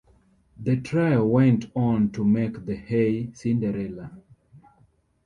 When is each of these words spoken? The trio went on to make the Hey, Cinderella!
The 0.57 0.77
trio 0.77 1.23
went 1.27 1.69
on 1.75 2.09
to 2.13 2.23
make 2.25 2.65
the 2.65 2.73
Hey, 2.75 3.31
Cinderella! 3.33 4.09